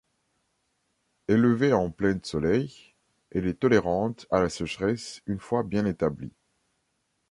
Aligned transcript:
Élevée 1.27 1.73
en 1.73 1.91
plein 1.91 2.17
soleil, 2.23 2.95
elle 3.29 3.45
est 3.45 3.59
tolérante 3.59 4.25
à 4.31 4.39
la 4.39 4.49
sécheresse 4.49 5.21
une 5.27 5.37
fois 5.39 5.61
bien 5.61 5.85
établie. 5.85 6.33